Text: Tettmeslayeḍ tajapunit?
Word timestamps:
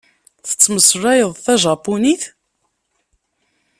Tettmeslayeḍ 0.47 1.31
tajapunit? 1.45 2.23